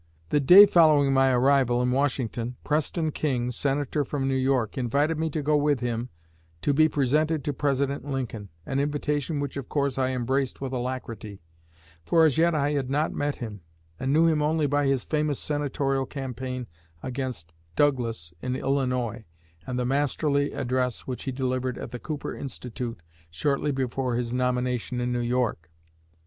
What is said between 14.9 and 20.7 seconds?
famous senatorial campaign against Douglas in Illinois and the masterly